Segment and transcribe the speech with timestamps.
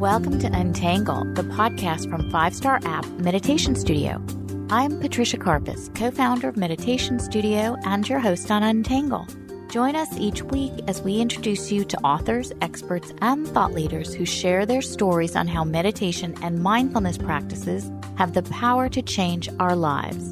[0.00, 4.24] Welcome to Untangle, the podcast from Five Star App Meditation Studio.
[4.70, 9.26] I'm Patricia Karpas, co founder of Meditation Studio and your host on Untangle.
[9.68, 14.24] Join us each week as we introduce you to authors, experts, and thought leaders who
[14.24, 19.76] share their stories on how meditation and mindfulness practices have the power to change our
[19.76, 20.30] lives.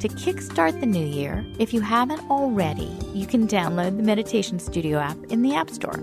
[0.00, 4.98] To kickstart the new year, if you haven't already, you can download the Meditation Studio
[4.98, 6.02] app in the App Store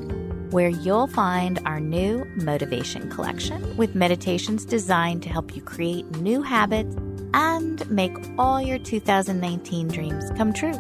[0.52, 6.42] where you'll find our new motivation collection with meditations designed to help you create new
[6.42, 6.96] habits
[7.34, 10.76] and make all your 2019 dreams come true.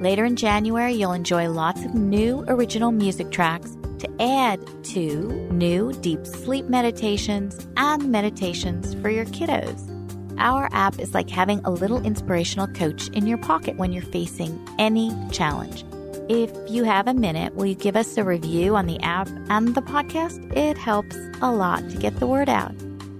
[0.00, 5.92] Later in January, you'll enjoy lots of new original music tracks to add to new
[6.00, 9.90] deep sleep meditations and meditations for your kiddos.
[10.38, 14.58] Our app is like having a little inspirational coach in your pocket when you're facing
[14.78, 15.84] any challenge.
[16.28, 19.74] If you have a minute, will you give us a review on the app and
[19.74, 20.56] the podcast?
[20.56, 22.74] It helps a lot to get the word out.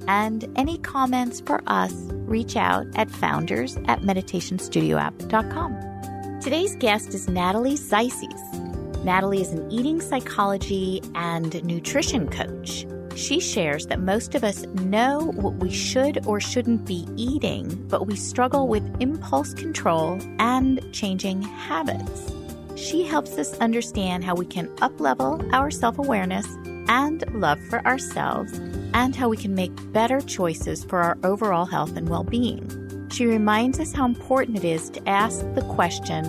[0.09, 6.41] And any comments for us, reach out at founders at meditationstudioapp.com.
[6.41, 9.05] Today's guest is Natalie Zises.
[9.05, 12.87] Natalie is an eating psychology and nutrition coach.
[13.17, 18.07] She shares that most of us know what we should or shouldn't be eating, but
[18.07, 22.33] we struggle with impulse control and changing habits.
[22.77, 26.47] She helps us understand how we can uplevel our self awareness
[26.89, 28.53] and love for ourselves,
[28.93, 33.09] and how we can make better choices for our overall health and well being.
[33.11, 36.25] She reminds us how important it is to ask the question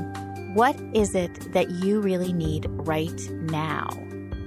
[0.54, 3.90] what is it that you really need right now?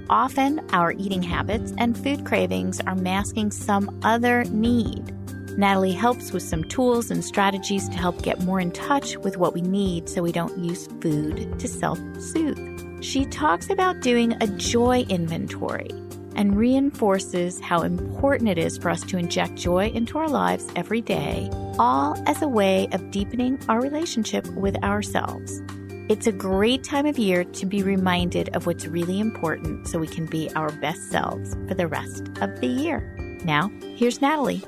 [0.09, 5.13] Often, our eating habits and food cravings are masking some other need.
[5.57, 9.53] Natalie helps with some tools and strategies to help get more in touch with what
[9.53, 13.03] we need so we don't use food to self soothe.
[13.03, 15.89] She talks about doing a joy inventory
[16.35, 21.01] and reinforces how important it is for us to inject joy into our lives every
[21.01, 25.61] day, all as a way of deepening our relationship with ourselves.
[26.09, 30.07] It's a great time of year to be reminded of what's really important so we
[30.07, 33.01] can be our best selves for the rest of the year.
[33.43, 34.63] Now, here's Natalie.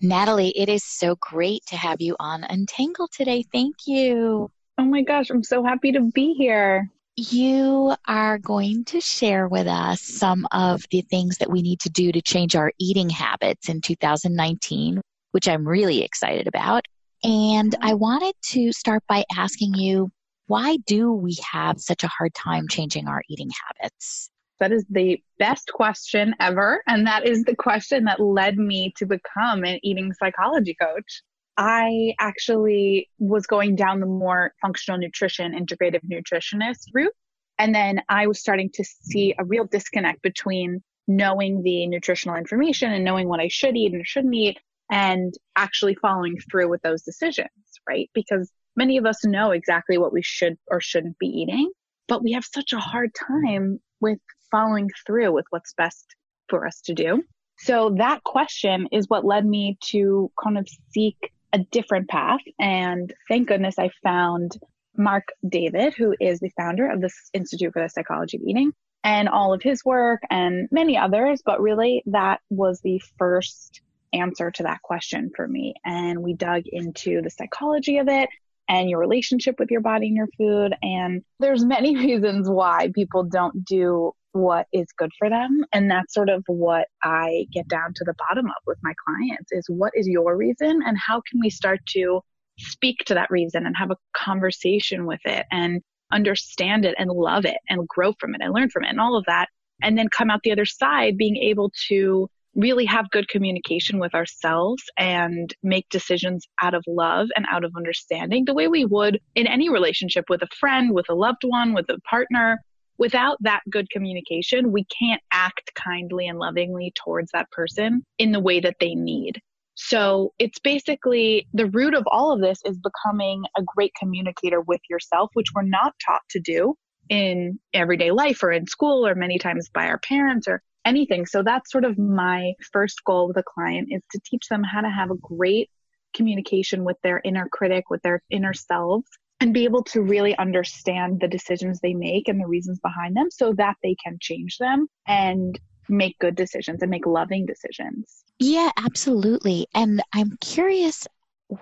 [0.00, 3.44] Natalie, it is so great to have you on Untangle today.
[3.52, 4.50] Thank you.
[4.78, 6.88] Oh my gosh, I'm so happy to be here.
[7.16, 11.90] You are going to share with us some of the things that we need to
[11.90, 15.00] do to change our eating habits in 2019,
[15.32, 16.84] which I'm really excited about.
[17.24, 20.12] And I wanted to start by asking you,
[20.46, 24.30] why do we have such a hard time changing our eating habits?
[24.60, 26.82] That is the best question ever.
[26.86, 31.22] And that is the question that led me to become an eating psychology coach.
[31.56, 37.12] I actually was going down the more functional nutrition, integrative nutritionist route.
[37.58, 42.92] And then I was starting to see a real disconnect between knowing the nutritional information
[42.92, 44.58] and knowing what I should eat and shouldn't eat
[44.90, 47.48] and actually following through with those decisions,
[47.88, 48.08] right?
[48.14, 51.70] Because many of us know exactly what we should or shouldn't be eating,
[52.06, 54.18] but we have such a hard time with
[54.50, 56.14] following through with what's best
[56.48, 57.22] for us to do.
[57.58, 61.16] So that question is what led me to kind of seek
[61.52, 62.40] a different path.
[62.58, 64.58] And thank goodness I found
[64.96, 68.72] Marc David, who is the founder of the Institute for the Psychology of Eating
[69.04, 71.42] and all of his work and many others.
[71.44, 73.80] But really that was the first
[74.12, 75.74] answer to that question for me.
[75.84, 78.28] And we dug into the psychology of it
[78.68, 80.74] and your relationship with your body and your food.
[80.82, 85.64] And there's many reasons why people don't do what is good for them.
[85.72, 89.50] And that's sort of what I get down to the bottom of with my clients
[89.52, 92.20] is what is your reason and how can we start to
[92.58, 95.80] speak to that reason and have a conversation with it and
[96.12, 99.16] understand it and love it and grow from it and learn from it and all
[99.16, 99.48] of that.
[99.82, 104.14] And then come out the other side being able to really have good communication with
[104.14, 109.20] ourselves and make decisions out of love and out of understanding the way we would
[109.36, 112.58] in any relationship with a friend, with a loved one, with a partner
[112.98, 118.40] without that good communication, we can't act kindly and lovingly towards that person in the
[118.40, 119.40] way that they need.
[119.74, 124.80] So it's basically the root of all of this is becoming a great communicator with
[124.90, 126.74] yourself, which we're not taught to do
[127.08, 131.26] in everyday life or in school or many times by our parents or anything.
[131.26, 134.80] So that's sort of my first goal with a client is to teach them how
[134.80, 135.70] to have a great
[136.12, 139.08] communication with their inner critic, with their inner selves
[139.40, 143.30] and be able to really understand the decisions they make and the reasons behind them
[143.30, 145.58] so that they can change them and
[145.88, 148.24] make good decisions and make loving decisions.
[148.38, 149.66] Yeah, absolutely.
[149.74, 151.06] And I'm curious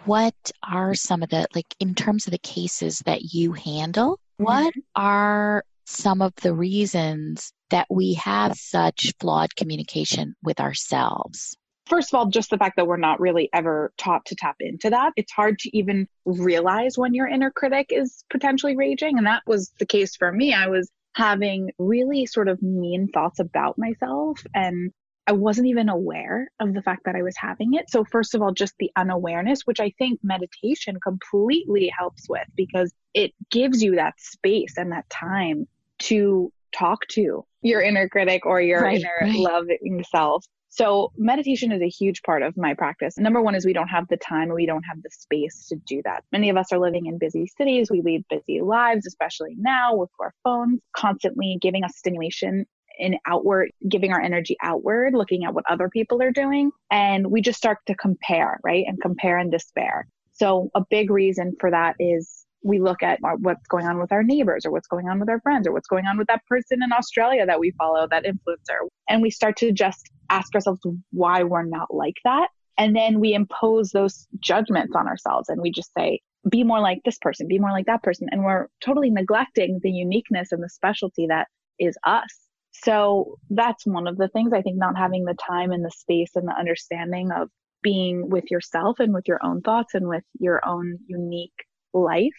[0.05, 0.35] what
[0.69, 4.81] are some of the like in terms of the cases that you handle what mm-hmm.
[5.03, 11.57] are some of the reasons that we have such flawed communication with ourselves?
[11.87, 14.91] First of all, just the fact that we're not really ever taught to tap into
[14.91, 15.13] that.
[15.17, 19.19] It's hard to even realize when your inner critic is potentially raging.
[19.19, 20.53] And that was the case for me.
[20.53, 24.93] I was having really sort of mean thoughts about myself and
[25.27, 27.91] I wasn't even aware of the fact that I was having it.
[27.91, 32.93] So, first of all, just the unawareness, which I think meditation completely helps with because
[33.13, 35.67] it gives you that space and that time
[35.99, 39.37] to talk to your inner critic or your right, inner right.
[39.37, 40.45] loving self.
[40.69, 43.17] So, meditation is a huge part of my practice.
[43.19, 46.03] Number one is we don't have the time we don't have the space to do
[46.05, 46.25] that.
[46.33, 47.91] Many of us are living in busy cities.
[47.91, 52.67] We lead busy lives, especially now with our phones, constantly giving us stimulation
[52.99, 56.71] in outward, giving our energy outward, looking at what other people are doing.
[56.91, 58.85] And we just start to compare, right?
[58.87, 60.07] And compare and despair.
[60.33, 64.25] So a big reason for that is we look at what's going on with our
[64.25, 66.83] neighbors or what's going on with our friends or what's going on with that person
[66.83, 68.89] in Australia that we follow, that influencer.
[69.09, 70.81] And we start to just ask ourselves
[71.13, 72.49] why we're not like that.
[72.77, 76.21] And then we impose those judgments on ourselves and we just say,
[76.51, 78.29] be more like this person, be more like that person.
[78.31, 81.47] And we're totally neglecting the uniqueness and the specialty that
[81.79, 82.29] is us.
[82.73, 86.33] So that's one of the things I think not having the time and the space
[86.35, 87.49] and the understanding of
[87.83, 91.65] being with yourself and with your own thoughts and with your own unique
[91.95, 92.35] life.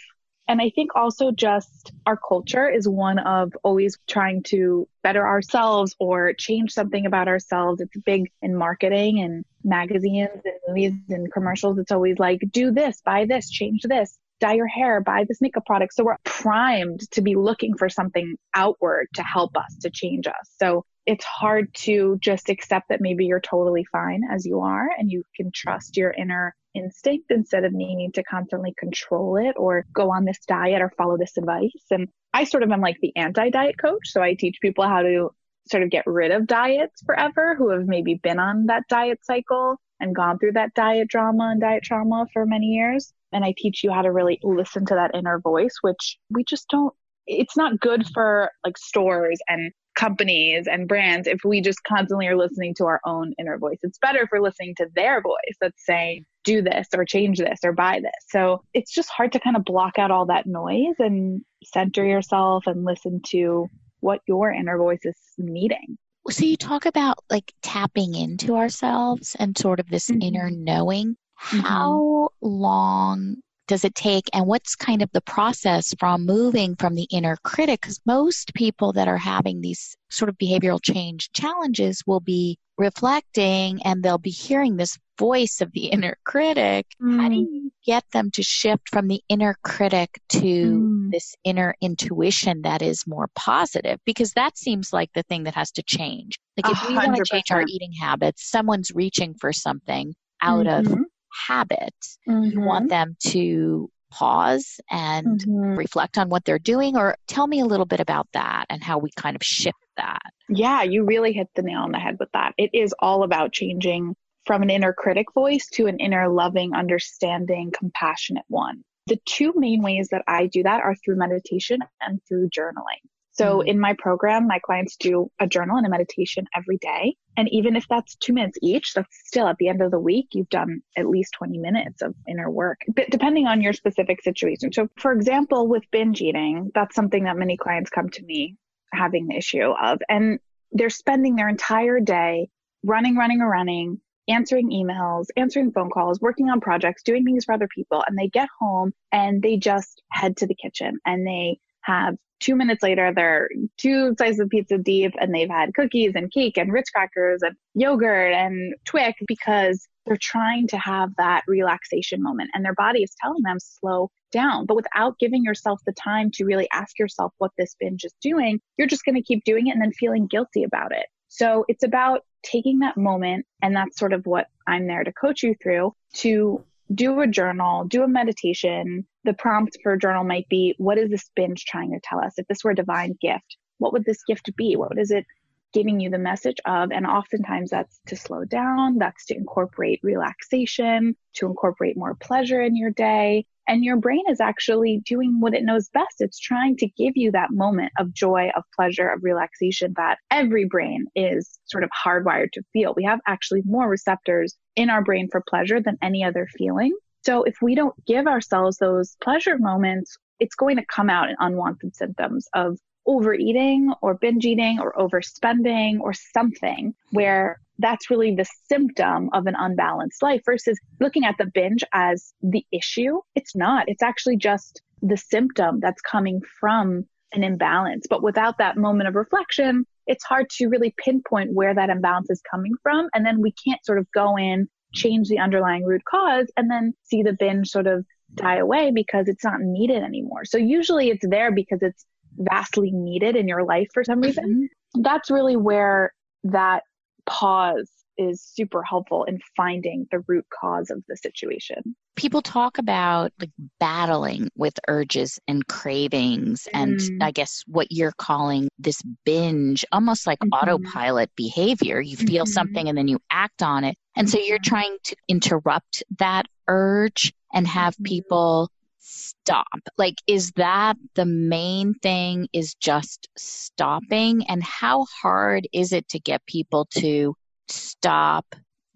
[0.48, 5.96] And I think also just our culture is one of always trying to better ourselves
[6.00, 7.82] or change something about ourselves.
[7.82, 11.78] It's big in marketing and magazines and movies and commercials.
[11.80, 15.66] It's always like, do this, buy this, change this dye your hair, buy this makeup
[15.66, 15.94] product.
[15.94, 20.52] So we're primed to be looking for something outward to help us, to change us.
[20.60, 25.10] So it's hard to just accept that maybe you're totally fine as you are and
[25.10, 30.12] you can trust your inner instinct instead of needing to constantly control it or go
[30.12, 31.72] on this diet or follow this advice.
[31.90, 34.10] And I sort of am like the anti diet coach.
[34.10, 35.32] So I teach people how to
[35.72, 39.80] sort of get rid of diets forever who have maybe been on that diet cycle
[40.02, 43.84] and gone through that diet drama and diet trauma for many years and I teach
[43.84, 46.94] you how to really listen to that inner voice, which we just don't,
[47.26, 52.38] it's not good for like stores and companies and brands if we just constantly are
[52.38, 53.80] listening to our own inner voice.
[53.82, 57.60] It's better if we're listening to their voice that's saying, do this or change this
[57.66, 58.14] or buy this.
[58.30, 62.66] So it's just hard to kind of block out all that noise and center yourself
[62.68, 63.68] and listen to
[64.00, 65.98] what your inner voice is needing.
[66.30, 70.22] So you talk about like tapping into ourselves and sort of this mm-hmm.
[70.22, 71.18] inner knowing.
[71.50, 71.60] Mm-hmm.
[71.60, 77.08] How long does it take and what's kind of the process from moving from the
[77.12, 82.20] inner critic because most people that are having these sort of behavioral change challenges will
[82.20, 87.20] be reflecting and they'll be hearing this voice of the inner critic mm.
[87.20, 87.48] how do mm.
[87.52, 91.12] you get them to shift from the inner critic to mm.
[91.12, 95.72] this inner intuition that is more positive because that seems like the thing that has
[95.72, 96.90] to change like if 100%.
[96.90, 100.94] we want to change our eating habits someone's reaching for something out mm-hmm.
[100.94, 101.00] of
[101.48, 101.96] habit,
[102.28, 102.52] mm-hmm.
[102.52, 105.78] you want them to pause and mm-hmm.
[105.78, 108.98] reflect on what they're doing or tell me a little bit about that and how
[108.98, 110.22] we kind of shift that.
[110.50, 112.54] Yeah, you really hit the nail on the head with that.
[112.58, 114.16] It is all about changing
[114.46, 118.84] from an inner critic voice to an inner loving, understanding, compassionate one.
[119.08, 123.04] The two main ways that I do that are through meditation and through journaling.
[123.38, 123.68] So mm-hmm.
[123.68, 127.16] in my program, my clients do a journal and a meditation every day.
[127.36, 130.30] And even if that's two minutes each, that's still at the end of the week,
[130.32, 134.74] you've done at least 20 minutes of inner work, but depending on your specific situation.
[134.74, 138.56] So for example, with binge eating, that's something that many clients come to me
[138.92, 140.40] having the issue of, and
[140.72, 142.50] they're spending their entire day
[142.84, 147.68] running, running, running, answering emails, answering phone calls, working on projects, doing things for other
[147.74, 148.04] people.
[148.08, 152.56] And they get home and they just head to the kitchen and they have two
[152.56, 156.72] minutes later, they're two slices of pizza deep and they've had cookies and cake and
[156.72, 162.64] Ritz crackers and yogurt and Twix because they're trying to have that relaxation moment and
[162.64, 164.66] their body is telling them slow down.
[164.66, 168.60] But without giving yourself the time to really ask yourself what this binge is doing,
[168.78, 171.08] you're just going to keep doing it and then feeling guilty about it.
[171.28, 173.46] So it's about taking that moment.
[173.62, 176.64] And that's sort of what I'm there to coach you through to
[176.94, 179.06] do a journal, do a meditation.
[179.24, 182.34] The prompt for a journal might be, what is this binge trying to tell us?
[182.38, 184.76] If this were a divine gift, what would this gift be?
[184.76, 185.26] What is it
[185.74, 186.92] giving you the message of?
[186.92, 192.76] And oftentimes that's to slow down, that's to incorporate relaxation, to incorporate more pleasure in
[192.76, 193.46] your day.
[193.68, 196.16] And your brain is actually doing what it knows best.
[196.20, 200.66] It's trying to give you that moment of joy, of pleasure, of relaxation that every
[200.66, 202.94] brain is sort of hardwired to feel.
[202.96, 206.96] We have actually more receptors in our brain for pleasure than any other feeling.
[207.26, 211.36] So if we don't give ourselves those pleasure moments, it's going to come out in
[211.40, 212.78] unwanted symptoms of
[213.08, 219.56] overeating or binge eating or overspending or something where that's really the symptom of an
[219.58, 223.20] unbalanced life versus looking at the binge as the issue.
[223.36, 223.88] It's not.
[223.88, 228.08] It's actually just the symptom that's coming from an imbalance.
[228.10, 232.42] But without that moment of reflection, it's hard to really pinpoint where that imbalance is
[232.50, 233.10] coming from.
[233.14, 236.94] And then we can't sort of go in, change the underlying root cause, and then
[237.04, 240.46] see the binge sort of die away because it's not needed anymore.
[240.46, 242.06] So usually it's there because it's
[242.38, 244.70] vastly needed in your life for some reason.
[244.96, 245.02] Mm-hmm.
[245.02, 246.14] That's really where
[246.44, 246.84] that
[247.26, 251.96] pause is super helpful in finding the root cause of the situation.
[252.16, 256.80] People talk about like battling with urges and cravings mm.
[256.80, 260.54] and I guess what you're calling this binge, almost like mm-hmm.
[260.54, 262.02] autopilot behavior.
[262.02, 262.52] You feel mm-hmm.
[262.52, 263.96] something and then you act on it.
[264.16, 264.70] And so you're mm-hmm.
[264.70, 268.04] trying to interrupt that urge and have mm-hmm.
[268.04, 268.70] people
[269.08, 269.80] stop?
[269.98, 274.44] Like, is that the main thing is just stopping?
[274.48, 277.36] And how hard is it to get people to
[277.70, 278.46] stop,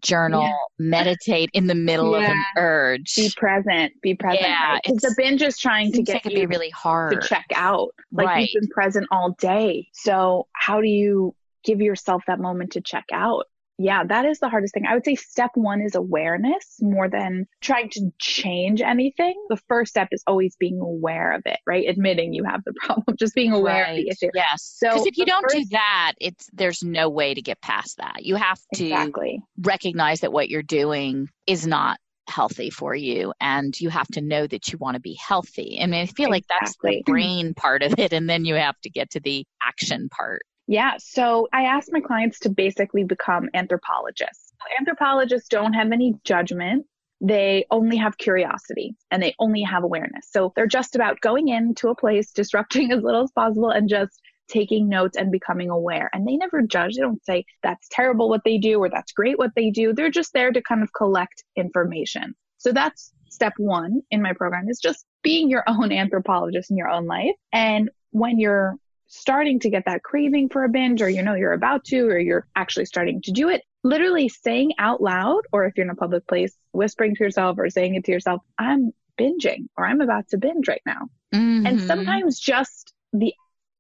[0.02, 0.54] journal, yeah.
[0.80, 2.26] meditate in the middle yeah.
[2.26, 3.16] of an urge?
[3.16, 4.42] Be present, be present.
[4.42, 4.80] Yeah.
[4.84, 5.10] Because right?
[5.10, 7.90] the binge is trying to get like you be really hard to check out.
[8.12, 8.50] Like right.
[8.50, 9.88] you've been present all day.
[9.94, 13.46] So how do you give yourself that moment to check out?
[13.82, 14.86] Yeah, that is the hardest thing.
[14.88, 19.34] I would say step one is awareness more than trying to change anything.
[19.50, 21.88] The first step is always being aware of it, right?
[21.88, 23.92] Admitting you have the problem, just being aware right.
[23.92, 24.30] of the issue.
[24.34, 24.76] Yes.
[24.78, 27.98] So because if you don't first, do that, it's there's no way to get past
[27.98, 28.24] that.
[28.24, 29.42] You have to exactly.
[29.60, 31.98] recognize that what you're doing is not
[32.28, 35.80] healthy for you and you have to know that you want to be healthy.
[35.82, 36.32] I mean, I feel exactly.
[36.32, 39.46] like that's the brain part of it and then you have to get to the
[39.62, 40.44] action part.
[40.68, 40.94] Yeah.
[41.00, 44.54] So I ask my clients to basically become anthropologists.
[44.80, 46.86] Anthropologists don't have any judgment.
[47.20, 50.28] They only have curiosity and they only have awareness.
[50.32, 54.20] So they're just about going into a place, disrupting as little as possible and just
[54.48, 56.10] taking notes and becoming aware.
[56.14, 56.96] And they never judge.
[56.96, 59.94] They don't say that's terrible what they do or that's great what they do.
[59.94, 62.36] They're just there to kind of collect information.
[62.58, 66.90] So that's step one in my program is just being your own anthropologist in your
[66.90, 67.36] own life.
[67.54, 68.76] And when you're
[69.12, 72.18] starting to get that craving for a binge or you know you're about to or
[72.18, 75.96] you're actually starting to do it, literally saying out loud or if you're in a
[75.96, 80.30] public place, whispering to yourself or saying it to yourself, I'm binging or I'm about
[80.30, 81.10] to binge right now.
[81.36, 81.68] Mm-hmm.
[81.68, 83.34] And sometimes just the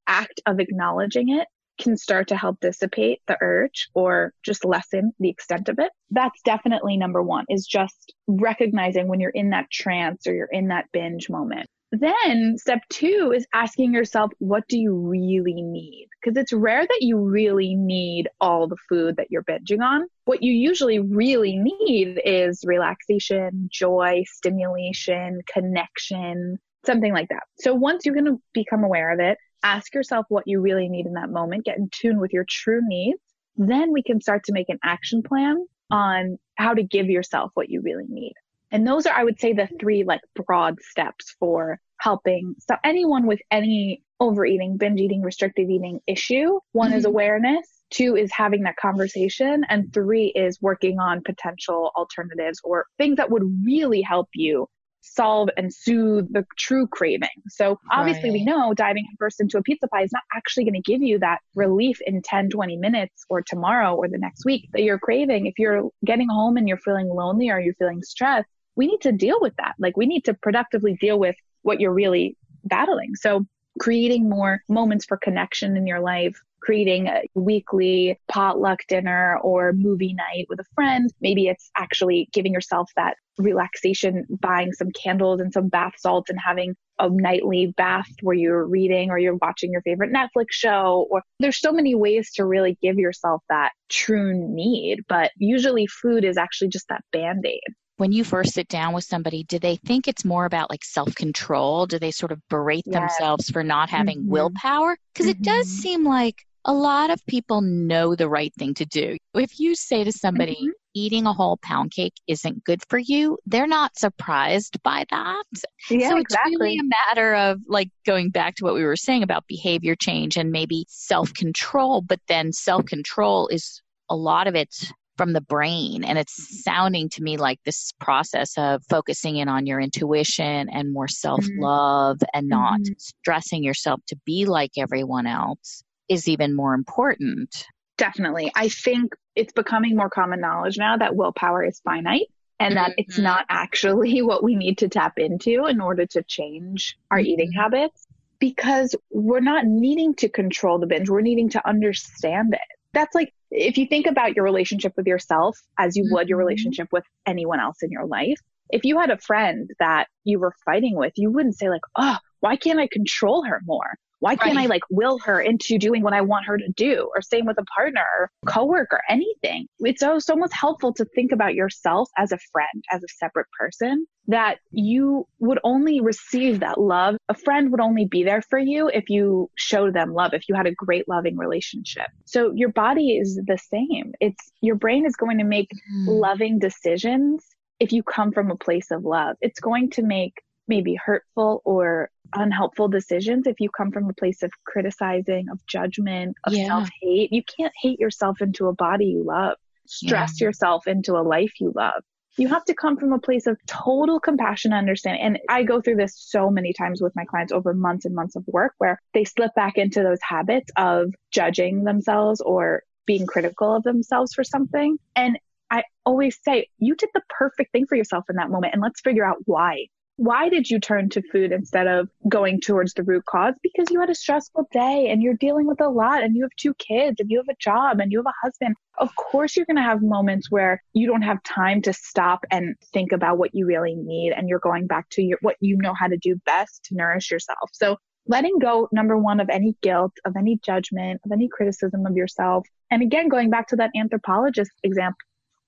[0.05, 1.47] act of acknowledging it
[1.79, 5.91] can start to help dissipate the urge or just lessen the extent of it.
[6.09, 10.67] That's definitely number one is just recognizing when you're in that trance or you're in
[10.67, 11.69] that binge moment.
[11.91, 16.07] Then step two is asking yourself, what do you really need?
[16.21, 20.07] Because it's rare that you really need all the food that you're binging on.
[20.23, 27.43] What you usually really need is relaxation, joy, stimulation, connection, something like that.
[27.59, 31.05] So once you're going to become aware of it, ask yourself what you really need
[31.05, 33.19] in that moment, get in tune with your true needs.
[33.57, 35.57] Then we can start to make an action plan
[35.91, 38.33] on how to give yourself what you really need.
[38.71, 43.27] And those are, I would say, the three like broad steps for helping so anyone
[43.27, 46.59] with any overeating, binge eating, restrictive eating issue.
[46.71, 46.97] One mm-hmm.
[46.97, 47.67] is awareness.
[47.89, 49.63] Two is having that conversation.
[49.69, 54.67] And three is working on potential alternatives or things that would really help you
[55.01, 57.29] solve and soothe the true craving.
[57.49, 58.33] So obviously right.
[58.33, 61.17] we know diving first into a pizza pie is not actually going to give you
[61.19, 65.47] that relief in 10, 20 minutes or tomorrow or the next week that you're craving.
[65.47, 69.11] If you're getting home and you're feeling lonely or you're feeling stressed, we need to
[69.11, 69.75] deal with that.
[69.79, 73.15] Like we need to productively deal with what you're really battling.
[73.15, 73.45] So
[73.79, 80.13] creating more moments for connection in your life, creating a weekly potluck dinner or movie
[80.13, 81.09] night with a friend.
[81.19, 86.39] Maybe it's actually giving yourself that relaxation, buying some candles and some bath salts and
[86.39, 91.23] having a nightly bath where you're reading or you're watching your favorite Netflix show or
[91.39, 94.99] there's so many ways to really give yourself that true need.
[95.09, 97.61] But usually food is actually just that band-aid
[98.01, 101.13] when you first sit down with somebody, do they think it's more about like self
[101.13, 101.85] control?
[101.85, 102.95] Do they sort of berate yes.
[102.95, 104.31] themselves for not having mm-hmm.
[104.31, 104.97] willpower?
[105.13, 105.39] Because mm-hmm.
[105.39, 105.81] it does mm-hmm.
[105.81, 109.17] seem like a lot of people know the right thing to do.
[109.35, 110.71] If you say to somebody, mm-hmm.
[110.95, 115.43] eating a whole pound cake isn't good for you, they're not surprised by that.
[115.91, 116.57] Yeah, so it's exactly.
[116.59, 120.37] really a matter of like going back to what we were saying about behavior change
[120.37, 123.79] and maybe self control, but then self control is
[124.09, 124.91] a lot of it
[125.21, 126.03] from the brain.
[126.03, 130.91] And it's sounding to me like this process of focusing in on your intuition and
[130.91, 132.37] more self love mm-hmm.
[132.39, 132.93] and not mm-hmm.
[132.97, 137.67] stressing yourself to be like everyone else is even more important.
[137.99, 138.51] Definitely.
[138.55, 142.25] I think it's becoming more common knowledge now that willpower is finite
[142.59, 143.01] and that mm-hmm.
[143.01, 147.27] it's not actually what we need to tap into in order to change our mm-hmm.
[147.27, 148.07] eating habits.
[148.39, 151.11] because we're not needing to control the binge.
[151.11, 152.80] We're needing to understand it.
[152.93, 156.47] That's like if you think about your relationship with yourself as you would your mm-hmm.
[156.47, 158.39] relationship with anyone else in your life.
[158.69, 162.17] If you had a friend that you were fighting with, you wouldn't say like, "Oh,
[162.39, 164.63] why can't I control her more?" Why can't right.
[164.63, 167.09] I like will her into doing what I want her to do?
[167.13, 169.65] Or same with a partner or coworker, anything.
[169.79, 173.47] It's so, so much helpful to think about yourself as a friend, as a separate
[173.59, 177.17] person, that you would only receive that love.
[177.29, 180.53] A friend would only be there for you if you showed them love, if you
[180.53, 182.07] had a great loving relationship.
[182.25, 184.13] So your body is the same.
[184.19, 186.07] It's your brain is going to make mm.
[186.07, 187.43] loving decisions
[187.79, 189.35] if you come from a place of love.
[189.41, 190.35] It's going to make
[190.67, 196.35] maybe hurtful or unhelpful decisions if you come from a place of criticizing, of judgment,
[196.45, 196.67] of yeah.
[196.67, 197.31] self hate.
[197.31, 199.57] You can't hate yourself into a body you love,
[199.87, 200.47] stress yeah.
[200.47, 202.03] yourself into a life you love.
[202.37, 205.21] You have to come from a place of total compassion and understanding.
[205.21, 208.37] And I go through this so many times with my clients over months and months
[208.37, 213.75] of work where they slip back into those habits of judging themselves or being critical
[213.75, 214.97] of themselves for something.
[215.15, 215.37] And
[215.69, 218.73] I always say, you did the perfect thing for yourself in that moment.
[218.73, 219.87] And let's figure out why
[220.21, 223.55] why did you turn to food instead of going towards the root cause?
[223.63, 226.51] Because you had a stressful day and you're dealing with a lot and you have
[226.57, 228.75] two kids and you have a job and you have a husband.
[228.99, 232.75] Of course, you're going to have moments where you don't have time to stop and
[232.93, 234.33] think about what you really need.
[234.33, 237.31] And you're going back to your, what you know how to do best to nourish
[237.31, 237.71] yourself.
[237.73, 237.97] So
[238.27, 242.67] letting go, number one, of any guilt, of any judgment, of any criticism of yourself.
[242.91, 245.17] And again, going back to that anthropologist example,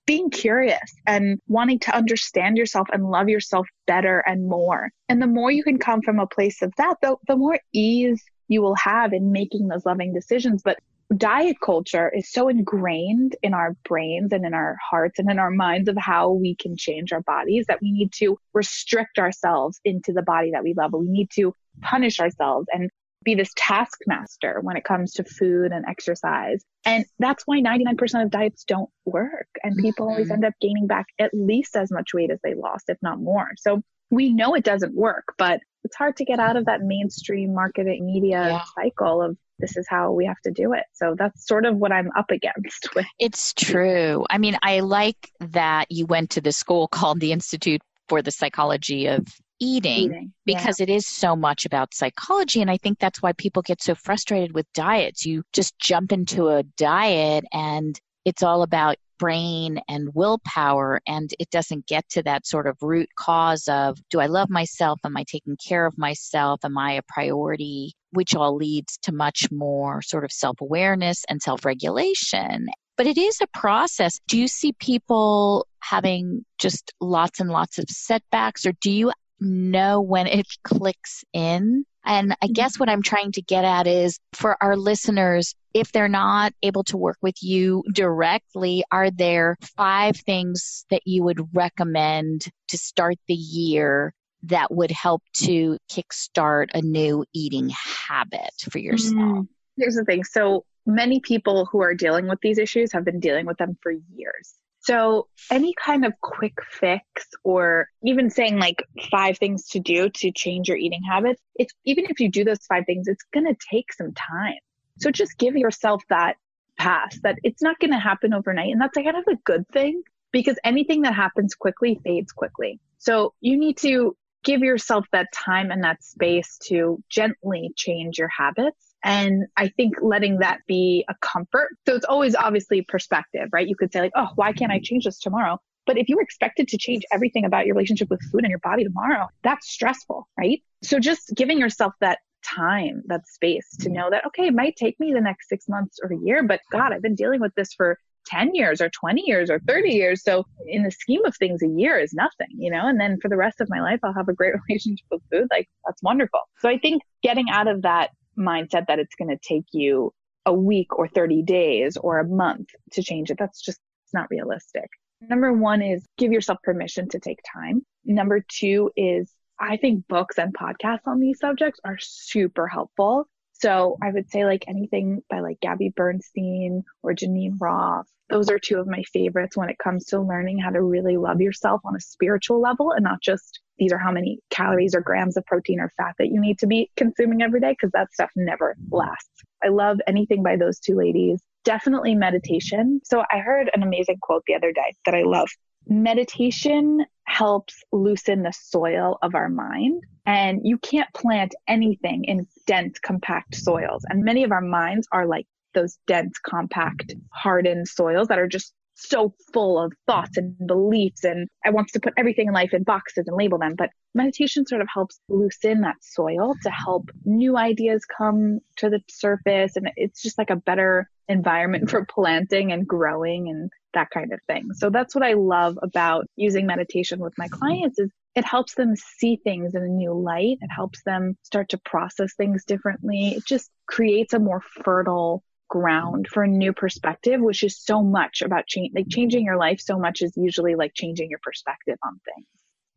[0.06, 4.90] being curious and wanting to understand yourself and love yourself better and more.
[5.08, 8.22] And the more you can come from a place of that, the, the more ease
[8.48, 10.62] you will have in making those loving decisions.
[10.62, 10.78] But
[11.16, 15.50] diet culture is so ingrained in our brains and in our hearts and in our
[15.50, 20.12] minds of how we can change our bodies that we need to restrict ourselves into
[20.12, 20.92] the body that we love.
[20.92, 22.90] We need to punish ourselves and
[23.24, 26.62] be this taskmaster when it comes to food and exercise.
[26.84, 29.48] And that's why 99% of diets don't work.
[29.62, 30.12] And people mm-hmm.
[30.12, 33.20] always end up gaining back at least as much weight as they lost, if not
[33.20, 33.48] more.
[33.56, 37.54] So we know it doesn't work, but it's hard to get out of that mainstream
[37.54, 38.62] marketing media yeah.
[38.74, 40.84] cycle of this is how we have to do it.
[40.92, 43.06] So that's sort of what I'm up against with.
[43.18, 44.24] It's true.
[44.28, 48.30] I mean, I like that you went to the school called the Institute for the
[48.30, 49.26] Psychology of
[49.60, 50.32] eating, eating.
[50.44, 50.84] because yeah.
[50.84, 52.60] it is so much about psychology.
[52.60, 55.24] And I think that's why people get so frustrated with diets.
[55.24, 61.48] You just jump into a diet and it's all about brain and willpower and it
[61.50, 65.00] doesn't get to that sort of root cause of do I love myself?
[65.04, 66.60] Am I taking care of myself?
[66.64, 67.94] Am I a priority?
[68.10, 72.66] Which all leads to much more sort of self awareness and self regulation.
[72.96, 74.20] But it is a process.
[74.28, 80.00] Do you see people having just lots and lots of setbacks or do you know
[80.00, 81.84] when it clicks in.
[82.04, 82.52] And I mm-hmm.
[82.52, 86.84] guess what I'm trying to get at is for our listeners, if they're not able
[86.84, 93.16] to work with you directly, are there five things that you would recommend to start
[93.26, 94.12] the year
[94.44, 97.70] that would help to kickstart a new eating
[98.08, 99.14] habit for yourself?
[99.14, 100.22] Mm, here's the thing.
[100.24, 103.92] So many people who are dealing with these issues have been dealing with them for
[103.92, 104.54] years.
[104.84, 110.30] So any kind of quick fix or even saying like five things to do to
[110.30, 113.56] change your eating habits, it's even if you do those five things, it's going to
[113.70, 114.58] take some time.
[114.98, 116.36] So just give yourself that
[116.76, 118.72] pass that it's not going to happen overnight.
[118.72, 122.78] And that's kind of a good thing because anything that happens quickly fades quickly.
[122.98, 128.28] So you need to give yourself that time and that space to gently change your
[128.28, 131.68] habits and I think letting that be a comfort.
[131.86, 133.68] So it's always obviously perspective, right?
[133.68, 135.60] You could say like, oh, why can't I change this tomorrow?
[135.86, 138.60] But if you were expected to change everything about your relationship with food and your
[138.60, 140.62] body tomorrow, that's stressful, right?
[140.82, 144.98] So just giving yourself that time, that space to know that, okay, it might take
[144.98, 147.74] me the next six months or a year, but God, I've been dealing with this
[147.74, 150.22] for 10 years or 20 years or 30 years.
[150.22, 153.28] So in the scheme of things, a year is nothing, you know, and then for
[153.28, 155.48] the rest of my life, I'll have a great relationship with food.
[155.50, 156.40] Like that's wonderful.
[156.60, 160.12] So I think getting out of that mindset that it's going to take you
[160.46, 163.38] a week or 30 days or a month to change it.
[163.38, 163.80] That's just
[164.12, 164.88] not realistic.
[165.20, 167.84] Number one is give yourself permission to take time.
[168.04, 173.28] Number two is I think books and podcasts on these subjects are super helpful.
[173.54, 178.06] So I would say like anything by like Gabby Bernstein or Geneen Roth.
[178.30, 181.40] Those are two of my favorites when it comes to learning how to really love
[181.40, 185.36] yourself on a spiritual level and not just these are how many calories or grams
[185.36, 188.30] of protein or fat that you need to be consuming every day because that stuff
[188.36, 188.96] never mm-hmm.
[188.96, 189.42] lasts.
[189.62, 191.40] I love anything by those two ladies.
[191.64, 193.00] Definitely meditation.
[193.04, 195.48] So I heard an amazing quote the other day that I love.
[195.86, 200.02] Meditation helps loosen the soil of our mind.
[200.26, 204.04] And you can't plant anything in dense, compact soils.
[204.08, 208.72] And many of our minds are like those dense, compact, hardened soils that are just
[208.94, 212.84] so full of thoughts and beliefs and I wants to put everything in life in
[212.84, 213.74] boxes and label them.
[213.76, 219.00] But meditation sort of helps loosen that soil to help new ideas come to the
[219.08, 219.76] surface.
[219.76, 224.40] And it's just like a better environment for planting and growing and that kind of
[224.46, 224.72] thing.
[224.74, 228.94] So that's what I love about using meditation with my clients is it helps them
[228.96, 230.58] see things in a new light.
[230.60, 233.34] It helps them start to process things differently.
[233.36, 238.42] It just creates a more fertile ground for a new perspective, which is so much
[238.42, 242.20] about change, like changing your life so much is usually like changing your perspective on
[242.24, 242.46] things.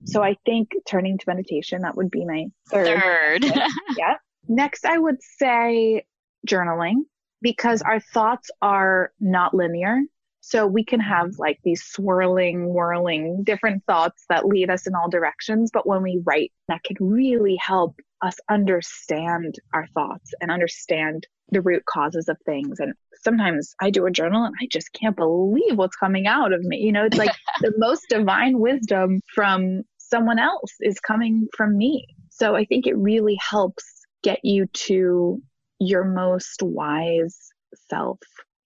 [0.06, 3.02] So I think turning to meditation, that would be my third.
[3.02, 3.46] Third.
[3.98, 4.16] yeah.
[4.48, 6.06] Next, I would say
[6.48, 7.04] journaling
[7.42, 10.02] because our thoughts are not linear.
[10.48, 11.42] So we can have mm-hmm.
[11.42, 15.72] like these swirling, whirling, different thoughts that lead us in all directions.
[15.74, 21.62] But when we write, that can really help us understand our thoughts and understand the
[21.62, 22.80] root causes of things.
[22.80, 26.62] And sometimes I do a journal and I just can't believe what's coming out of
[26.62, 26.78] me.
[26.78, 32.08] You know, it's like the most divine wisdom from someone else is coming from me.
[32.30, 33.84] So I think it really helps
[34.24, 35.42] get you to
[35.80, 37.50] your most wise
[37.90, 38.20] self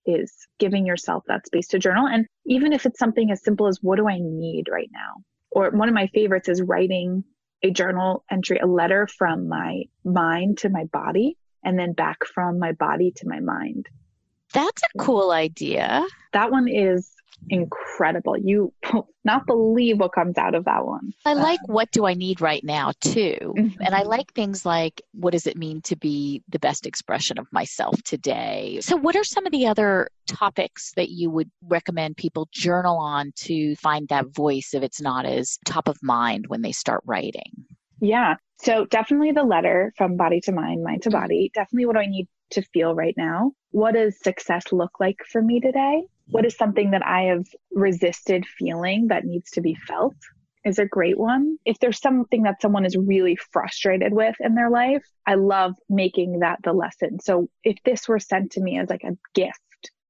[0.05, 2.07] is giving yourself that space to journal.
[2.07, 5.23] And even if it's something as simple as what do I need right now?
[5.51, 7.23] Or one of my favorites is writing
[7.63, 12.57] a journal entry, a letter from my mind to my body and then back from
[12.57, 13.87] my body to my mind.
[14.53, 16.05] That's a cool idea.
[16.33, 17.09] That one is
[17.49, 18.37] incredible.
[18.37, 18.73] You
[19.23, 21.13] not believe what comes out of that one.
[21.25, 23.53] I like um, what do I need right now too.
[23.57, 23.81] Mm-hmm.
[23.81, 27.47] And I like things like what does it mean to be the best expression of
[27.51, 28.79] myself today?
[28.81, 33.31] So what are some of the other topics that you would recommend people journal on
[33.37, 37.65] to find that voice if it's not as top of mind when they start writing?
[37.99, 38.35] Yeah.
[38.57, 41.51] So definitely the letter from body to mind, mind to body.
[41.53, 43.51] Definitely what do I need to feel right now?
[43.71, 46.03] What does success look like for me today?
[46.27, 50.15] What is something that I have resisted feeling that needs to be felt?
[50.63, 51.57] Is a great one.
[51.65, 56.39] If there's something that someone is really frustrated with in their life, I love making
[56.39, 57.19] that the lesson.
[57.19, 59.59] So if this were sent to me as like a gift,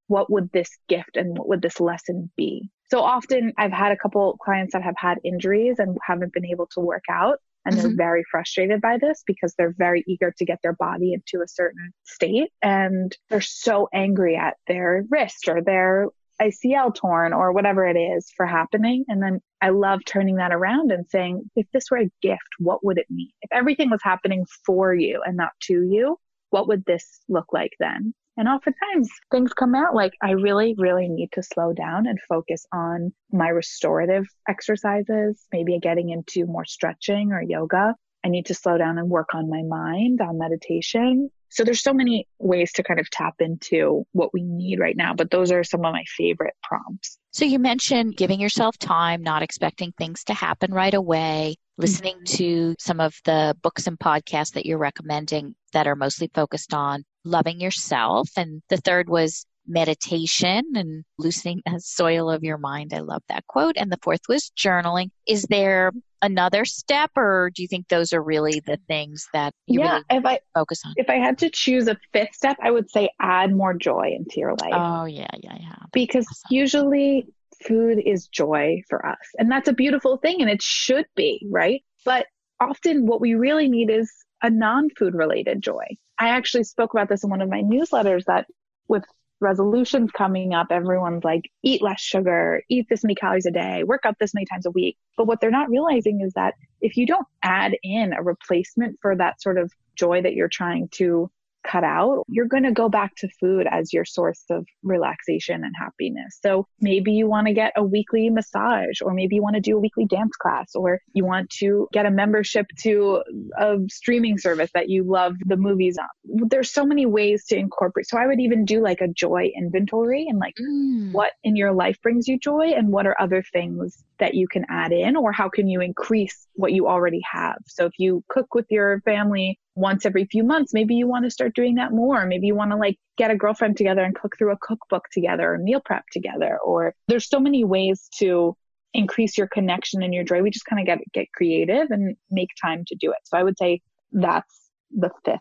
[0.08, 2.69] what would this gift and what would this lesson be?
[2.89, 6.67] So often I've had a couple clients that have had injuries and haven't been able
[6.74, 7.97] to work out and they're mm-hmm.
[7.97, 11.91] very frustrated by this because they're very eager to get their body into a certain
[12.04, 16.08] state and they're so angry at their wrist or their
[16.41, 19.06] ACL torn or whatever it is for happening.
[19.08, 22.84] And then I love turning that around and saying, if this were a gift, what
[22.84, 23.30] would it mean?
[23.41, 26.17] If everything was happening for you and not to you,
[26.50, 28.13] what would this look like then?
[28.41, 32.65] And oftentimes things come out like I really, really need to slow down and focus
[32.73, 37.93] on my restorative exercises, maybe getting into more stretching or yoga.
[38.25, 41.30] I need to slow down and work on my mind, on meditation.
[41.49, 45.13] So there's so many ways to kind of tap into what we need right now,
[45.13, 47.19] but those are some of my favorite prompts.
[47.30, 52.38] So you mentioned giving yourself time, not expecting things to happen right away, listening mm-hmm.
[52.38, 57.04] to some of the books and podcasts that you're recommending that are mostly focused on
[57.23, 58.29] loving yourself.
[58.38, 62.93] And the third was meditation and loosening the soil of your mind.
[62.93, 63.77] I love that quote.
[63.77, 65.10] And the fourth was journaling.
[65.27, 69.79] Is there another step or do you think those are really the things that you
[69.79, 70.93] yeah, really if I, focus on?
[70.97, 74.39] If I had to choose a fifth step, I would say add more joy into
[74.39, 74.73] your life.
[74.73, 75.75] Oh yeah, yeah, yeah.
[75.91, 76.55] Because awesome.
[76.55, 77.27] usually
[77.65, 79.17] food is joy for us.
[79.38, 81.84] And that's a beautiful thing and it should be, right?
[82.03, 82.25] But
[82.60, 85.86] often what we really need is a non-food related joy.
[86.21, 88.45] I actually spoke about this in one of my newsletters that
[88.88, 89.03] with
[89.39, 94.01] resolutions coming up, everyone's like, eat less sugar, eat this many calories a day, work
[94.05, 94.99] out this many times a week.
[95.17, 99.15] But what they're not realizing is that if you don't add in a replacement for
[99.15, 101.31] that sort of joy that you're trying to
[101.63, 105.74] cut out, you're going to go back to food as your source of relaxation and
[105.80, 106.39] happiness.
[106.41, 109.78] So maybe you want to get a weekly massage, or maybe you want to do
[109.78, 113.24] a weekly dance class, or you want to get a membership to
[113.58, 116.08] a streaming service that you love the movies on.
[116.50, 118.08] There's so many ways to incorporate.
[118.08, 121.12] So I would even do like a joy inventory and like mm.
[121.12, 124.65] what in your life brings you joy and what are other things that you can
[124.69, 127.58] add in, or how can you increase what you already have.
[127.67, 131.31] So if you cook with your family once every few months, maybe you want to
[131.31, 132.25] start doing that more.
[132.25, 135.53] Maybe you want to like get a girlfriend together and cook through a cookbook together
[135.53, 136.60] or meal prep together.
[136.63, 138.55] Or there's so many ways to
[138.93, 140.41] increase your connection and your joy.
[140.41, 143.19] We just kind of get get creative and make time to do it.
[143.23, 143.81] So I would say
[144.12, 145.39] that's the fifth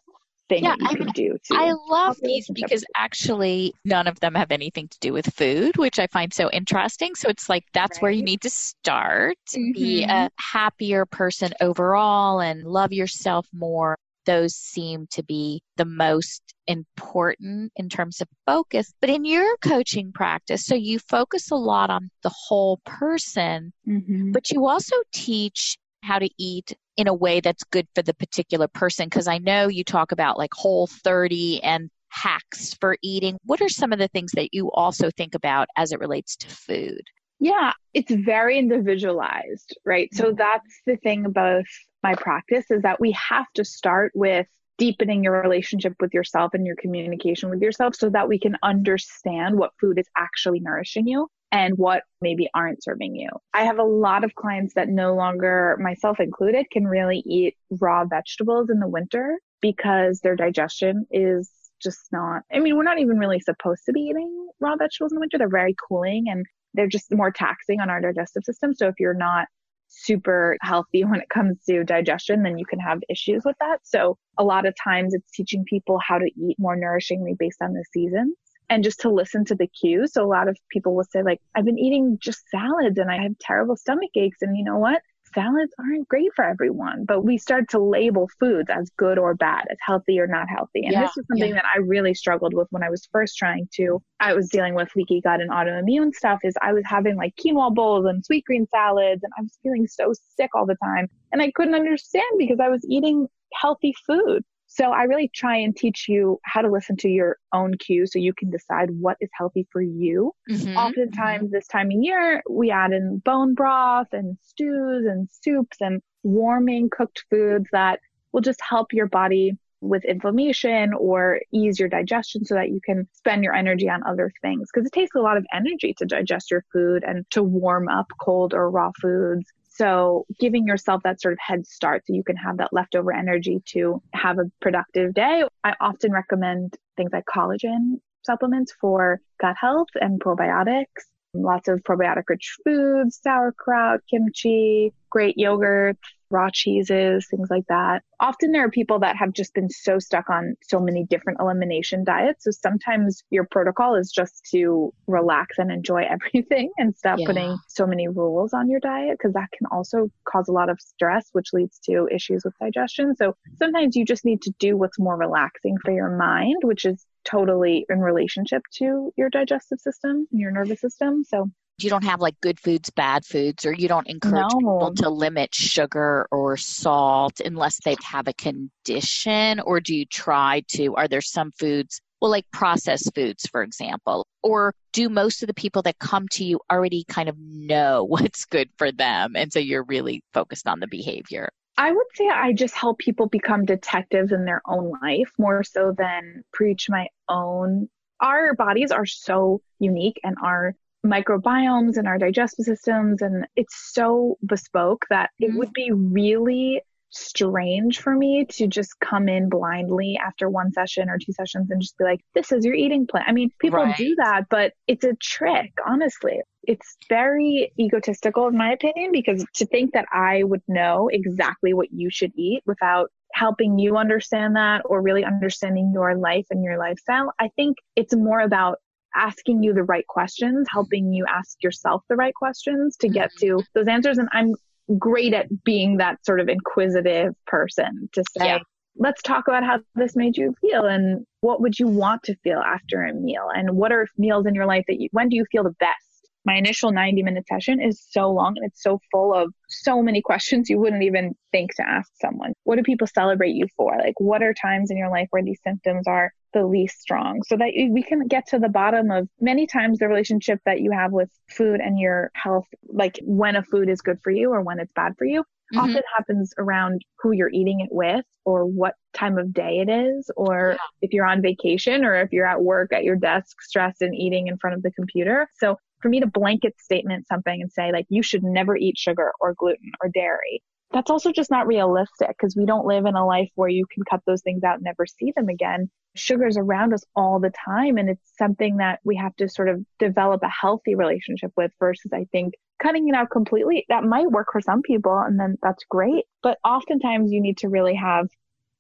[0.51, 1.39] thing yeah, that you I can do.
[1.53, 5.99] I love these because actually none of them have anything to do with food, which
[5.99, 7.15] I find so interesting.
[7.15, 8.03] So it's like that's right.
[8.03, 9.73] where you need to start, mm-hmm.
[9.73, 13.97] be a happier person overall and love yourself more.
[14.31, 18.93] Those seem to be the most important in terms of focus.
[19.01, 24.31] But in your coaching practice, so you focus a lot on the whole person, mm-hmm.
[24.31, 28.69] but you also teach how to eat in a way that's good for the particular
[28.69, 29.07] person?
[29.07, 33.39] Because I know you talk about like whole 30 and hacks for eating.
[33.45, 36.47] What are some of the things that you also think about as it relates to
[36.49, 37.03] food?
[37.39, 40.13] Yeah, it's very individualized, right?
[40.15, 40.37] So mm-hmm.
[40.37, 41.65] that's the thing about
[42.03, 44.47] my practice is that we have to start with
[44.79, 49.59] deepening your relationship with yourself and your communication with yourself so that we can understand
[49.59, 53.29] what food is actually nourishing you and what maybe aren't serving you.
[53.53, 58.05] I have a lot of clients that no longer, myself included, can really eat raw
[58.07, 61.51] vegetables in the winter because their digestion is
[61.83, 65.17] just not, I mean, we're not even really supposed to be eating raw vegetables in
[65.17, 65.39] the winter.
[65.39, 68.75] They're very cooling and they're just more taxing on our digestive system.
[68.75, 69.49] So if you're not
[69.91, 73.79] super healthy when it comes to digestion, then you can have issues with that.
[73.83, 77.73] So a lot of times it's teaching people how to eat more nourishingly based on
[77.73, 78.37] the seasons
[78.71, 80.13] and just to listen to the cues.
[80.13, 83.21] So a lot of people will say like, I've been eating just salads and I
[83.21, 84.39] have terrible stomach aches.
[84.43, 85.03] And you know what?
[85.35, 89.67] Salads aren't great for everyone, but we start to label foods as good or bad,
[89.71, 90.85] as healthy or not healthy.
[90.85, 91.57] And yeah, this is something yeah.
[91.57, 94.89] that I really struggled with when I was first trying to, I was dealing with
[94.97, 99.23] leaky gut and autoimmune stuff is I was having like quinoa bowls and Sweetgreen salads
[99.23, 101.09] and I was feeling so sick all the time.
[101.33, 104.43] And I couldn't understand because I was eating healthy food.
[104.73, 108.21] So I really try and teach you how to listen to your own cues so
[108.21, 110.33] you can decide what is healthy for you.
[110.49, 110.77] Mm-hmm.
[110.77, 111.53] Oftentimes mm-hmm.
[111.53, 116.89] this time of year, we add in bone broth and stews and soups and warming
[116.89, 117.99] cooked foods that
[118.31, 123.09] will just help your body with inflammation or ease your digestion so that you can
[123.13, 124.69] spend your energy on other things.
[124.73, 128.07] Because it takes a lot of energy to digest your food and to warm up
[128.21, 129.47] cold or raw foods.
[129.71, 133.63] So giving yourself that sort of head start so you can have that leftover energy
[133.67, 135.45] to have a productive day.
[135.65, 140.85] I often recommend things like collagen supplements for gut health and probiotics.
[141.35, 145.97] Lots of probiotic rich foods, sauerkraut, kimchi, great yogurt,
[146.31, 148.03] raw cheeses, things like that.
[148.21, 152.05] Often there are people that have just been so stuck on so many different elimination
[152.05, 152.45] diets.
[152.45, 157.27] So sometimes your protocol is just to relax and enjoy everything and stop yeah.
[157.27, 160.81] putting so many rules on your diet because that can also cause a lot of
[160.81, 163.15] stress, which leads to issues with digestion.
[163.17, 167.05] So sometimes you just need to do what's more relaxing for your mind, which is
[167.25, 171.25] totally in relationship to your digestive system and your nervous system.
[171.25, 171.51] So
[171.83, 174.59] you don't have like good foods, bad foods, or you don't encourage no.
[174.59, 179.61] people to limit sugar or salt unless they have a condition?
[179.61, 180.95] Or do you try to?
[180.97, 184.27] Are there some foods, well, like processed foods, for example?
[184.43, 188.45] Or do most of the people that come to you already kind of know what's
[188.45, 189.37] good for them?
[189.37, 191.51] And so you're really focused on the behavior?
[191.81, 195.95] I would say I just help people become detectives in their own life more so
[195.97, 197.89] than preach my own
[198.21, 200.75] our bodies are so unique and our
[201.07, 205.55] microbiomes and our digestive systems and it's so bespoke that mm-hmm.
[205.55, 211.09] it would be really strange for me to just come in blindly after one session
[211.09, 213.25] or two sessions and just be like, this is your eating plan.
[213.27, 213.97] I mean, people right.
[213.97, 216.41] do that, but it's a trick, honestly.
[216.63, 221.89] It's very egotistical, in my opinion, because to think that I would know exactly what
[221.93, 226.79] you should eat without helping you understand that or really understanding your life and your
[226.79, 228.79] lifestyle, I think it's more about
[229.15, 233.47] asking you the right questions, helping you ask yourself the right questions to get to
[233.47, 233.61] mm-hmm.
[233.75, 234.19] those answers.
[234.19, 234.55] And I'm
[234.99, 238.59] great at being that sort of inquisitive person to say, yeah.
[238.97, 242.59] let's talk about how this made you feel and what would you want to feel
[242.59, 245.45] after a meal and what are meals in your life that you, when do you
[245.51, 246.10] feel the best?
[246.45, 250.23] My initial 90 minute session is so long and it's so full of so many
[250.31, 252.53] questions you wouldn't even think to ask someone.
[252.65, 253.97] What do people celebrate you for?
[253.99, 257.57] Like, what are times in your life where these symptoms are the least strong so
[257.57, 261.13] that we can get to the bottom of many times the relationship that you have
[261.13, 264.81] with food and your health, like when a food is good for you or when
[264.81, 265.45] it's bad for you.
[265.73, 265.79] Mm-hmm.
[265.79, 270.29] Often happens around who you're eating it with or what time of day it is
[270.37, 270.87] or yeah.
[271.03, 274.49] if you're on vacation or if you're at work at your desk stressed and eating
[274.49, 275.49] in front of the computer.
[275.59, 279.33] So for me to blanket statement something and say like you should never eat sugar
[279.41, 283.27] or gluten or dairy that's also just not realistic because we don't live in a
[283.27, 285.89] life where you can cut those things out and never see them again.
[286.17, 289.85] Sugar's around us all the time and it's something that we have to sort of
[289.99, 293.87] develop a healthy relationship with versus I think cutting it out completely.
[293.89, 296.25] That might work for some people and then that's great.
[296.43, 298.27] But oftentimes you need to really have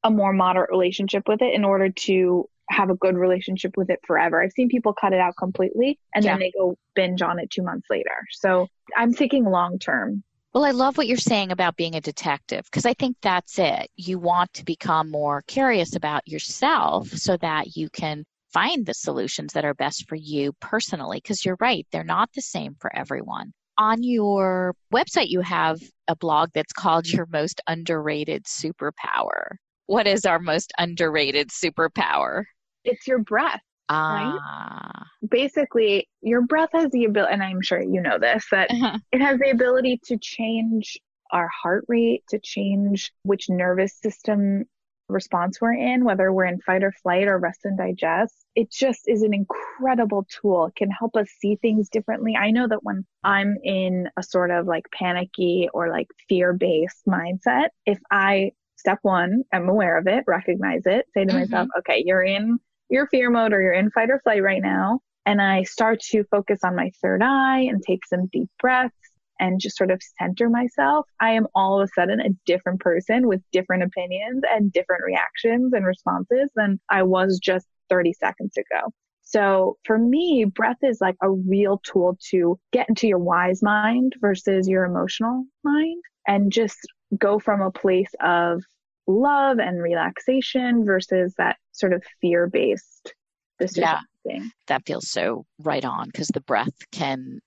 [0.02, 4.00] a more moderate relationship with it in order to have a good relationship with it
[4.06, 4.42] forever.
[4.42, 6.32] I've seen people cut it out completely and yeah.
[6.32, 8.26] then they go binge on it two months later.
[8.30, 10.22] So I'm thinking long term.
[10.52, 13.88] Well, I love what you're saying about being a detective because I think that's it.
[13.96, 19.52] You want to become more curious about yourself so that you can find the solutions
[19.52, 23.52] that are best for you personally because you're right, they're not the same for everyone.
[23.78, 29.56] On your website, you have a blog that's called Your Most Underrated Superpower.
[29.86, 32.44] What is our most underrated superpower?
[32.84, 33.60] It's your breath.
[33.88, 34.92] Ah.
[35.22, 35.30] Right?
[35.30, 38.98] Basically, your breath has the ability, and I'm sure you know this, that uh-huh.
[39.12, 40.98] it has the ability to change
[41.32, 44.64] our heart rate, to change which nervous system
[45.10, 48.34] response we're in, whether we're in fight or flight or rest and digest.
[48.54, 50.66] It just is an incredible tool.
[50.66, 52.36] It can help us see things differently.
[52.36, 57.02] I know that when I'm in a sort of like panicky or like fear based
[57.08, 61.38] mindset, if I step one, I'm aware of it, recognize it, say to mm-hmm.
[61.38, 62.58] myself, okay, you're in
[62.90, 65.00] your fear mode or you're in fight or flight right now.
[65.26, 68.94] And I start to focus on my third eye and take some deep breaths
[69.40, 73.26] and just sort of center myself, I am all of a sudden a different person
[73.26, 78.92] with different opinions and different reactions and responses than I was just 30 seconds ago.
[79.22, 84.14] So for me, breath is like a real tool to get into your wise mind
[84.20, 86.78] versus your emotional mind and just
[87.16, 88.62] go from a place of
[89.06, 93.14] love and relaxation versus that sort of fear based
[93.58, 93.82] decision.
[93.82, 94.50] Yeah, thing.
[94.68, 97.40] that feels so right on because the breath can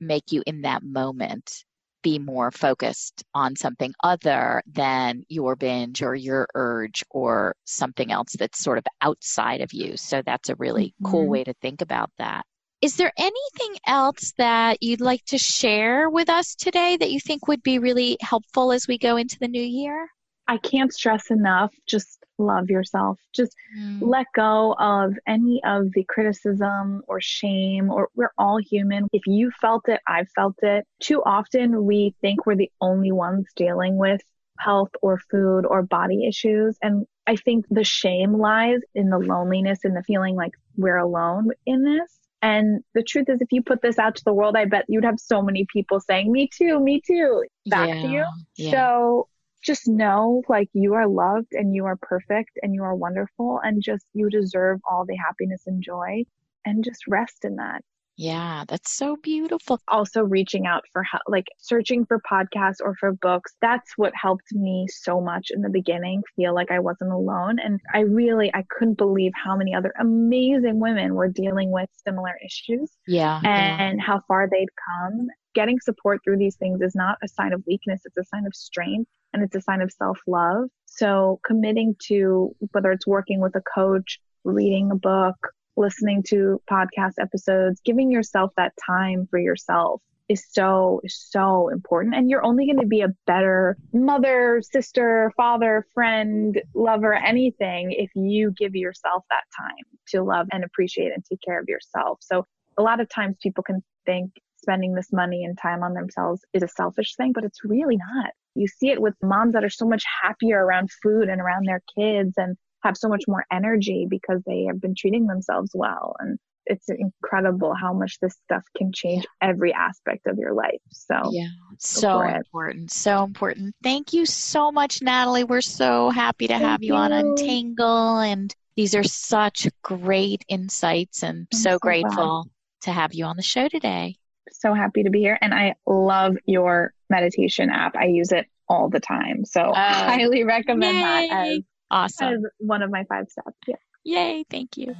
[0.00, 1.64] make you in that moment
[2.02, 8.34] be more focused on something other than your binge or your urge or something else
[8.38, 9.96] that's sort of outside of you.
[9.96, 11.10] So that's a really mm-hmm.
[11.10, 12.44] cool way to think about that.
[12.80, 17.46] Is there anything else that you'd like to share with us today that you think
[17.46, 20.08] would be really helpful as we go into the new year?
[20.50, 23.20] I can't stress enough just love yourself.
[23.32, 23.98] Just mm.
[24.02, 29.06] let go of any of the criticism or shame, or we're all human.
[29.12, 30.84] If you felt it, I've felt it.
[30.98, 34.20] Too often we think we're the only ones dealing with
[34.58, 36.76] health or food or body issues.
[36.82, 41.50] And I think the shame lies in the loneliness and the feeling like we're alone
[41.64, 42.18] in this.
[42.42, 45.04] And the truth is, if you put this out to the world, I bet you'd
[45.04, 48.24] have so many people saying, me too, me too, back yeah, to you.
[48.56, 48.70] Yeah.
[48.70, 49.28] So
[49.62, 53.82] just know like you are loved and you are perfect and you are wonderful and
[53.82, 56.24] just you deserve all the happiness and joy
[56.64, 57.82] and just rest in that.
[58.20, 59.80] Yeah, that's so beautiful.
[59.88, 63.54] Also, reaching out for help, like searching for podcasts or for books.
[63.62, 67.58] That's what helped me so much in the beginning, feel like I wasn't alone.
[67.58, 72.34] And I really, I couldn't believe how many other amazing women were dealing with similar
[72.44, 72.90] issues.
[73.06, 73.40] Yeah.
[73.42, 74.04] And yeah.
[74.04, 75.28] how far they'd come.
[75.54, 78.54] Getting support through these things is not a sign of weakness, it's a sign of
[78.54, 80.68] strength and it's a sign of self love.
[80.86, 85.36] So committing to whether it's working with a coach, reading a book,
[85.76, 92.14] listening to podcast episodes, giving yourself that time for yourself is so, so important.
[92.14, 98.10] And you're only going to be a better mother, sister, father, friend, lover, anything if
[98.14, 102.18] you give yourself that time to love and appreciate and take care of yourself.
[102.20, 102.46] So
[102.78, 104.30] a lot of times people can think
[104.70, 108.30] spending this money and time on themselves is a selfish thing, but it's really not.
[108.54, 111.82] You see it with moms that are so much happier around food and around their
[111.96, 116.14] kids and have so much more energy because they have been treating themselves well.
[116.20, 120.80] And it's incredible how much this stuff can change every aspect of your life.
[120.92, 122.92] So, yeah, so important.
[122.92, 123.74] So important.
[123.82, 125.44] Thank you so much, Natalie.
[125.44, 128.18] We're so happy to Thank have you, you, on Untangle.
[128.18, 132.82] And these are such great insights and so, so, grateful glad.
[132.82, 134.16] to have you on the show today
[134.50, 135.38] so happy to be here.
[135.40, 137.96] And I love your meditation app.
[137.96, 139.44] I use it all the time.
[139.44, 141.02] So uh, highly recommend yay.
[141.02, 142.34] that as, awesome.
[142.34, 143.56] as one of my five steps.
[143.66, 143.76] Yeah.
[144.04, 144.44] Yay.
[144.50, 144.94] Thank you.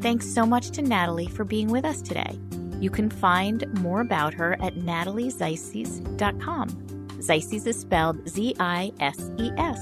[0.00, 2.38] Thanks so much to Natalie for being with us today.
[2.80, 6.68] You can find more about her at nataliezises.com.
[7.18, 9.80] Zises is spelled Z I S E S.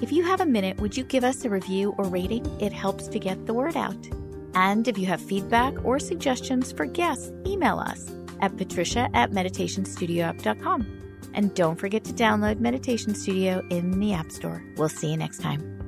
[0.00, 2.46] If you have a minute, would you give us a review or rating?
[2.60, 4.08] It helps to get the word out.
[4.54, 8.10] And if you have feedback or suggestions for guests, email us
[8.40, 10.86] at patricia at meditationstudioapp.com.
[11.34, 14.64] And don't forget to download Meditation Studio in the App Store.
[14.76, 15.79] We'll see you next time.